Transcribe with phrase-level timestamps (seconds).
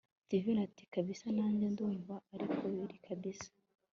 [0.23, 3.49] steven ati kabisa nanjye ndumva ariko biri kabsa